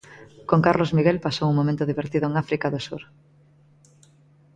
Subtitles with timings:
[0.49, 3.03] Con Carlos Miguel pasou un momento divertido en África do Sur.